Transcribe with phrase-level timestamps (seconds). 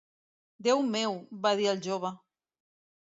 [0.67, 1.13] "Déu meu",
[1.45, 2.11] va dir el jove.